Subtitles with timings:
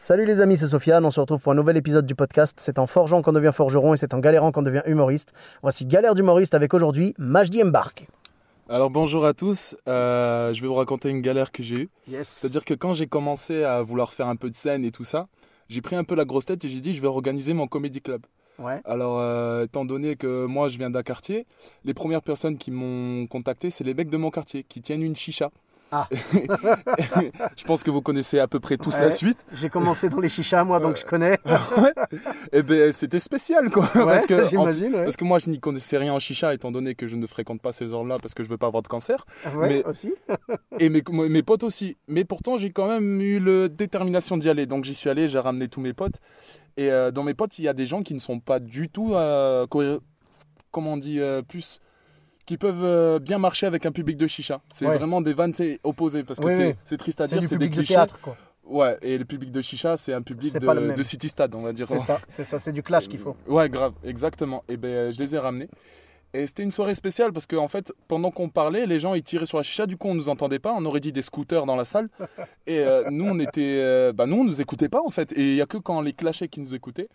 [0.00, 1.04] Salut les amis, c'est Sofiane.
[1.04, 2.56] On se retrouve pour un nouvel épisode du podcast.
[2.60, 5.32] C'est en forgeant qu'on devient forgeron et c'est en galérant qu'on devient humoriste.
[5.60, 8.06] Voici Galère d'humoriste avec aujourd'hui Majdi Embark.
[8.68, 11.88] Alors bonjour à tous, Euh, je vais vous raconter une galère que j'ai eue.
[12.06, 12.28] Yes.
[12.28, 15.26] C'est-à-dire que quand j'ai commencé à vouloir faire un peu de scène et tout ça,
[15.68, 18.00] j'ai pris un peu la grosse tête et j'ai dit je vais organiser mon comedy
[18.00, 18.24] club.
[18.60, 18.80] Ouais.
[18.84, 21.44] Alors euh, étant donné que moi je viens d'un quartier,
[21.84, 25.16] les premières personnes qui m'ont contacté c'est les mecs de mon quartier qui tiennent une
[25.16, 25.50] chicha.
[25.90, 26.06] Ah.
[27.56, 29.02] je pense que vous connaissez à peu près tous Ouais.
[29.02, 29.44] la suite.
[29.54, 31.38] J'ai commencé dans les chichas moi donc je connais.
[32.52, 33.84] Et ben c'était spécial quoi.
[33.94, 34.64] Ouais, parce, que, en-
[35.04, 37.60] parce que moi je n'y connaissais rien en chicha étant donné que je ne fréquente
[37.62, 39.24] pas ces heures-là parce que je veux pas avoir de cancer.
[39.56, 40.12] Ouais, mais- aussi.
[40.78, 41.96] Et mes, mes potes aussi.
[42.06, 44.66] Mais pourtant, j'ai quand même eu la détermination d'y aller.
[44.66, 46.16] Donc j'y suis allé, j'ai ramené tous mes potes.
[46.76, 48.88] Et euh, dans mes potes, il y a des gens qui ne sont pas du
[48.88, 50.00] tout, euh, co-
[50.70, 51.80] comment on dit, euh, plus,
[52.48, 54.62] qui peuvent euh, bien marcher avec un public de chicha.
[54.72, 54.96] C'est Ouais.
[54.96, 55.52] vraiment des vannes
[55.84, 56.24] opposées.
[56.24, 57.92] Parce que Oui, c'est triste à dire, c'est des de clichés.
[57.92, 58.38] théâtre quoi.
[58.64, 61.86] Ouais, et le public de chicha, c'est un public de, city stade, on va dire.
[61.86, 63.36] C'est ça, c'est ça, c'est du clash qu'il faut.
[63.46, 64.64] Ouais, grave, exactement.
[64.68, 65.68] Et ben, euh, je les ai ramenés.
[66.32, 69.46] Et c'était une soirée spéciale parce qu'en fait, pendant qu'on parlait, les gens ils tiraient
[69.46, 69.84] sur la chicha.
[69.84, 70.74] Du coup, on nous entendait pas.
[70.74, 72.08] On aurait dit des scooters dans la salle.
[72.66, 75.32] Et euh, nous, on était, euh, bah nous, on nous écoutait pas en fait.
[75.32, 77.08] Et il y a que quand les clashait qui nous écoutaient.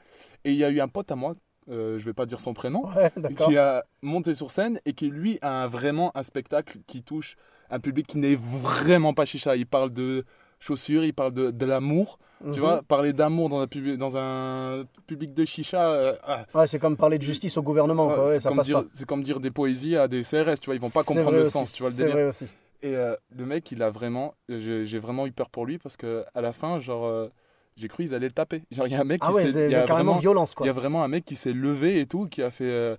[0.45, 1.33] Et il y a eu un pote à moi,
[1.69, 5.09] euh, je vais pas dire son prénom, Ouais, qui a monté sur scène et qui
[5.09, 7.35] lui a vraiment un spectacle qui touche
[7.69, 9.55] un public qui n'est vraiment pas chicha.
[9.55, 10.25] Il parle de
[10.59, 12.19] chaussures, il parle de, de l'amour.
[12.43, 12.51] Mhm.
[12.51, 16.67] Tu vois, parler d'amour dans un, public, dans un public de chicha, euh, ah, Ouais,
[16.67, 18.07] c'est comme parler de justice au gouvernement.
[18.07, 20.89] Ouais, Ouais, c'est comme dire, comme des poésies à des CRS, tu vois, ils vont
[20.89, 22.13] pas comprendre le aussi, sens, tu vois le délire.
[22.13, 22.45] vrai aussi.
[22.81, 25.95] Et euh, le mec, il a vraiment, j'ai j'ai vraiment eu peur pour lui parce
[25.95, 27.29] que à la fin, genre, euh,
[27.75, 28.63] j'ai cru ils allaient le taper.
[28.71, 30.11] Genre, il y a un mec Ah qui ouais, s'est, il il y a carrément
[30.11, 30.65] vraiment, violence il quoi.
[30.67, 32.95] y a vraiment un mec qui s'est levé et tout, qui a fait, euh,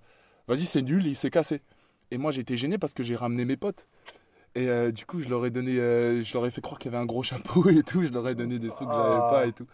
[0.49, 1.61] vas-y, c'est nul, et il s'est cassé.
[2.11, 3.87] Et moi, j'étais gêné parce que j'ai ramené mes potes.
[4.57, 6.93] Et euh, du coup, je leur ai donné, euh, je leur ai fait croire qu'il
[6.93, 8.03] y avait un gros chapeau et tout.
[8.05, 9.29] Je leur ai donné des sous que j'avais Ah.
[9.31, 9.67] pas et tout.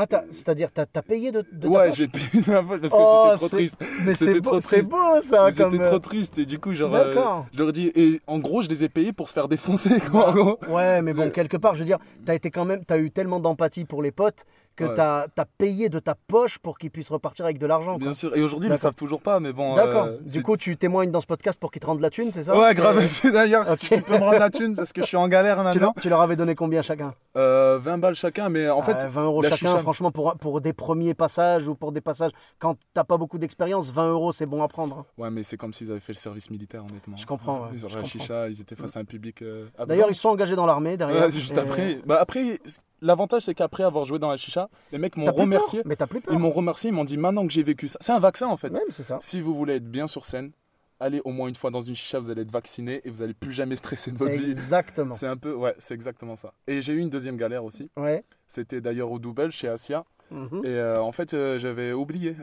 [0.00, 2.96] Ah, t'as- c'est-à-dire t'as as payé de, de ouais, j'ai payé ma poche parce que
[3.00, 3.76] Oh, j'étais trop triste.
[4.06, 5.50] Mais c'était c'est trop beau, beau ça.
[5.50, 7.46] C'était euh, trop triste et du coup, genre, euh, D'accord.
[7.52, 10.28] je leur dis, et en gros, je les ai payés pour se faire défoncer, quoi,
[10.30, 10.58] en gros.
[10.68, 13.40] Ouais, mais bon, quelque part, je veux dire, t'as été quand même, t'as eu tellement
[13.40, 14.44] d'empathie pour les potes
[14.78, 14.94] que Ouais.
[14.94, 17.92] t'as as payé de ta poche pour qu'ils puissent repartir avec de l'argent.
[17.96, 17.98] quoi.
[17.98, 18.82] Bien sûr, et aujourd'hui, ils le D'accord.
[18.82, 19.74] savent toujours pas, mais bon.
[19.74, 20.04] D'accord.
[20.04, 22.44] euh, du coup, tu témoignes dans ce podcast pour qu'ils te rendent la thune, c'est
[22.44, 22.56] ça?
[22.58, 23.94] Ouais, grave, c'est d'ailleurs, si Ok.
[23.98, 25.94] tu peux me rendre la thune parce que je suis en galère Tu maintenant.
[26.00, 27.12] tu leur avais donné combien chacun?
[27.36, 30.34] Euh, 20 balles chacun, mais en fait, Euh, 20 euros la chacun, chicha- franchement, pour,
[30.36, 32.30] pour des premiers passages ou pour des passages,
[32.60, 34.98] quand t'as pas beaucoup d'expérience, 20 euros, c'est bon à prendre.
[34.98, 35.04] hein.
[35.18, 37.16] ouais, mais c'est comme s'ils avaient fait le service militaire, honnêtement.
[37.16, 38.04] Je comprends, ouais, la comprends.
[38.04, 39.42] chicha, ils étaient face à un public.
[39.42, 41.30] euh, D'ailleurs, ils sont engagés dans l'armée derrière.
[41.30, 41.98] Juste Et- après.
[42.06, 42.58] Bah, après,
[43.00, 45.82] l'avantage, c'est qu'après avoir joué dans la chicha, les mecs m'ont remercié.
[45.84, 47.98] Mais t'as plus peur Ils m'ont remercié, ils m'ont dit maintenant que j'ai vécu ça.
[48.00, 48.72] C'est un vaccin en fait.
[48.72, 49.18] Ouais, mais c'est ça.
[49.20, 50.52] Si vous voulez être bien sur scène,
[51.00, 53.34] allez au moins une fois dans une chicha, vous allez être vacciné et vous allez
[53.34, 54.50] plus jamais stresser de votre vie.
[54.50, 55.14] Exactement.
[55.14, 56.52] C'est un peu, ouais, c'est exactement ça.
[56.66, 57.90] Et j'ai eu une deuxième galère aussi.
[57.96, 58.24] Ouais.
[58.46, 60.04] C'était d'ailleurs au Double chez Asia.
[60.30, 60.62] Mhm.
[60.64, 62.36] Et euh, en fait, euh, j'avais oublié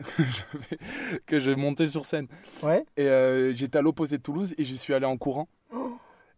[1.26, 2.26] que je montais sur scène.
[2.62, 2.84] Ouais.
[2.96, 5.48] Et euh, j'étais à l'opposé de Toulouse et j'y suis allé en courant.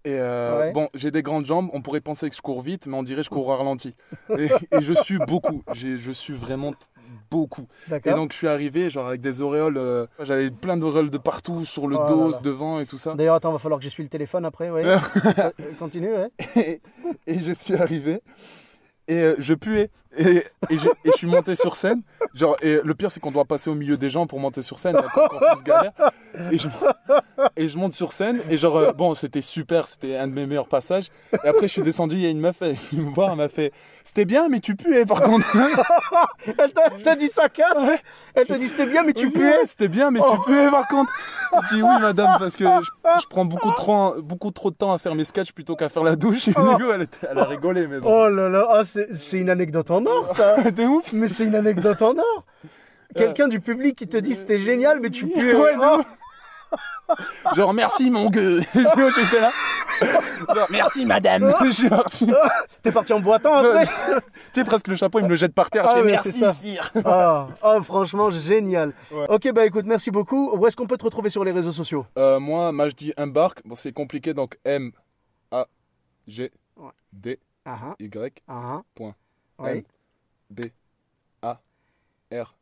[0.09, 0.73] Et euh, Ouais.
[0.73, 3.19] bon, j'ai des grandes jambes, on pourrait penser que je cours vite, mais on dirait
[3.21, 3.95] que je cours au ralenti.
[4.39, 6.73] Et, et je suis beaucoup, je suis vraiment
[7.31, 7.67] beaucoup.
[8.05, 11.65] Et donc je suis arrivé genre avec des auréoles, euh, j'avais plein d'auréoles de partout,
[11.67, 12.39] sur le Oh dos, là.
[12.43, 13.15] devant et tout ça.
[13.15, 14.71] D'ailleurs, attends, va falloir que j'essuie le téléphone après.
[14.71, 14.83] Ouais.
[15.39, 16.31] Euh, Continue, ouais.
[16.57, 16.81] et,
[17.27, 18.21] et je suis arrivé
[19.09, 22.03] et euh, je puais et, et, je, et je suis monté sur scène.
[22.35, 24.79] Genre et le pire c'est qu'on doit passer au milieu des gens pour monter sur
[24.79, 24.97] scène.
[24.97, 25.93] Encore plus galère
[26.53, 26.69] et je,
[27.57, 28.41] et je monte sur scène.
[28.51, 29.87] Et genre euh, bon c'était super.
[29.87, 31.11] C'était un de mes meilleurs passages.
[31.33, 32.17] Et après je suis descendu.
[32.17, 33.31] Il y a une meuf venue me voir.
[33.31, 33.73] Elle m'a fait
[34.05, 35.47] c'était bien mais tu puais par contre.
[36.47, 37.91] Elle t'a dit ça, calme
[38.35, 39.59] Elle t'a dit c'était bien, mais tu puais.
[39.59, 41.13] ouais, c'était bien mais tu puais par contre.
[41.71, 44.93] Je dis oui madame parce que je, je prends beaucoup trop beaucoup trop de temps
[44.93, 46.49] à faire mes sketchs plutôt qu'à faire la douche.
[46.49, 48.09] Et du coup elle, a rigolé mais bon.
[48.11, 50.71] Oh là là, ah, c'est c'est une anecdote en or, ça.
[50.71, 52.45] de ouf Mais c'est une anecdote en or.
[53.15, 55.55] Quelqu'un du public qui te dit c'était génial, mais tu puais.
[55.55, 56.05] Ouais, de
[56.71, 57.15] Oh,
[57.57, 58.61] Genre merci mon gueux.
[58.75, 59.51] J'étais là.
[60.55, 61.53] Genre merci madame.
[62.11, 62.27] Tu
[62.83, 63.87] T'es parti en boitant après
[64.53, 65.85] sais presque le chapeau il me le jette par terre.
[65.87, 66.53] Ah je fais ouais, merci ça.
[66.53, 66.93] sire.
[67.05, 68.93] ah, ah, franchement, génial.
[69.11, 69.27] Ouais.
[69.29, 70.51] Ok, bah écoute, merci beaucoup.
[70.55, 72.05] Où est-ce qu'on peut te retrouver sur les réseaux sociaux?
[72.19, 73.63] Euh, moi Majdi embarque.
[73.65, 74.93] Bon c'est compliqué donc M
[75.51, 75.67] A
[76.27, 76.51] G.
[77.13, 79.15] D Ah, ah, Y, ah, Point.
[79.59, 79.65] ah.
[79.65, 79.85] Oui,
[80.51, 80.73] B,
[81.43, 81.59] A,
[82.31, 82.58] R.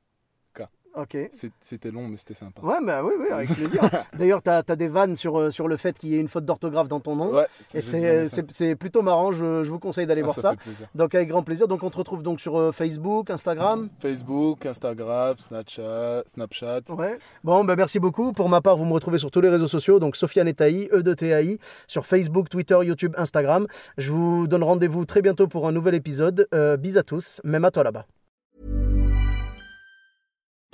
[0.96, 1.16] ok.
[1.60, 2.60] C'était long, mais c'était sympa.
[2.62, 3.82] Ouais, bah oui, oui, avec plaisir.
[4.18, 6.44] D'ailleurs, tu as, des vannes sur, euh, sur le fait qu'il y ait une faute
[6.44, 7.32] d'orthographe dans ton nom.
[7.34, 10.50] Ouais, Et c'est plutôt marrant, je, je vous conseille d'aller Ah, voir ça ça.
[10.50, 10.88] fait plaisir.
[10.94, 11.68] Donc avec grand plaisir.
[11.68, 13.88] Donc on te retrouve donc sur euh, Facebook, Instagram.
[13.98, 16.80] Facebook, Instagram, Snapchat, Snapchat.
[16.90, 17.18] Ouais.
[17.44, 18.32] Bon, bah merci beaucoup.
[18.32, 21.02] Pour ma part, vous me retrouvez sur tous les réseaux sociaux, donc Sofiane Etaï, E
[21.02, 23.66] de TAI, sur Facebook, Twitter, YouTube, Instagram.
[23.98, 26.48] Je vous donne rendez-vous très bientôt pour un nouvel épisode.
[26.54, 28.06] Euh, bis à tous, même à toi là-bas.